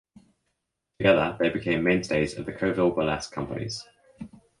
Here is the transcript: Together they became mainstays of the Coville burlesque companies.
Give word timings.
Together 0.97 1.37
they 1.39 1.49
became 1.51 1.83
mainstays 1.83 2.35
of 2.35 2.47
the 2.47 2.51
Coville 2.53 2.95
burlesque 2.95 3.31
companies. 3.31 3.85